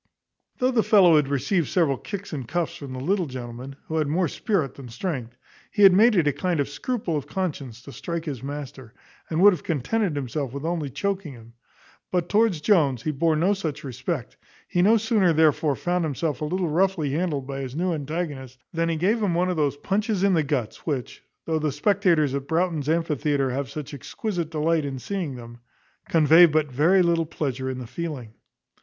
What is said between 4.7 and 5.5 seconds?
than strength,